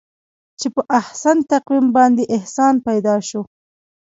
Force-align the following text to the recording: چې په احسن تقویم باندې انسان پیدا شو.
چې 0.59 0.67
په 0.75 0.81
احسن 0.99 1.37
تقویم 1.51 1.87
باندې 1.97 2.23
انسان 2.35 2.75
پیدا 2.87 3.15
شو. 3.27 3.41